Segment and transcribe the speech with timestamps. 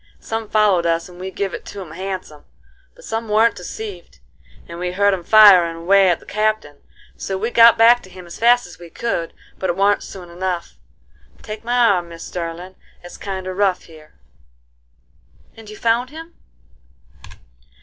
[0.19, 2.43] Some followed us and we give it to 'em handsome.
[2.95, 4.17] But some warn't deceived,
[4.67, 6.77] and we heard 'em firin' away at the Captain;
[7.15, 10.31] so we got back to him as fast as we could, but it warn't soon
[10.31, 14.15] enough.—Take my arm, Mis' Sterlin': it's kinder rough here."
[15.55, 16.33] "And you found him?"